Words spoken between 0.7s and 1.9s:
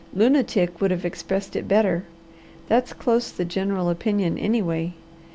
would have expressed it